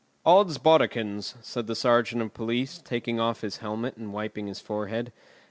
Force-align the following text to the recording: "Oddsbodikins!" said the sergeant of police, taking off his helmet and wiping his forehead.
"Oddsbodikins!" 0.25 1.35
said 1.43 1.67
the 1.67 1.75
sergeant 1.75 2.23
of 2.23 2.33
police, 2.33 2.81
taking 2.83 3.19
off 3.19 3.41
his 3.41 3.57
helmet 3.57 3.97
and 3.97 4.11
wiping 4.11 4.47
his 4.47 4.59
forehead. 4.59 5.13